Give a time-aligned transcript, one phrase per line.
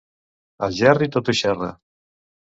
[0.67, 1.69] Algerri tot ho xerra.